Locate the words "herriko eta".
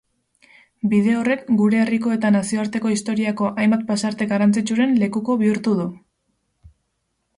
1.81-2.31